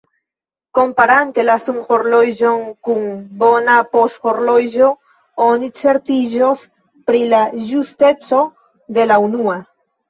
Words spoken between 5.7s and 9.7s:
certiĝos pri la ĝusteco de la unua.